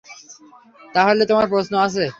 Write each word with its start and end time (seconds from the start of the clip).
তাহলে 0.95 1.23
তোমার 1.25 1.47
প্রশ্ন 1.49 1.73
আছে? 1.85 2.05